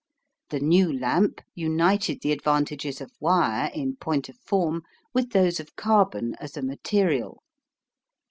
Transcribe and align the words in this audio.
The 0.49 0.59
new 0.59 0.91
lamp 0.91 1.41
united 1.53 2.21
the 2.23 2.31
advantages 2.31 3.01
of 3.01 3.11
wire 3.19 3.69
in 3.71 3.97
point 3.97 4.29
of 4.29 4.37
form 4.39 4.81
with 5.13 5.29
those 5.29 5.59
of 5.59 5.75
carbon 5.75 6.33
as 6.41 6.57
a 6.57 6.63
material. 6.63 7.43